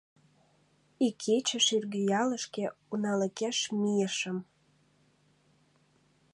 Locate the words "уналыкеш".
2.91-3.57